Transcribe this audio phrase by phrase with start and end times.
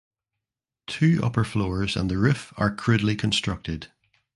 [0.87, 3.91] Two upper floors and the roof are crudely constructed.